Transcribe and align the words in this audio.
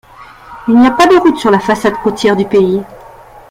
Il 0.67 0.79
n'y 0.79 0.87
a 0.87 0.89
pas 0.89 1.05
de 1.05 1.15
route 1.21 1.37
sur 1.37 1.51
la 1.51 1.59
façade 1.59 1.93
côtière 2.01 2.35
du 2.35 2.45
pays. 2.47 2.81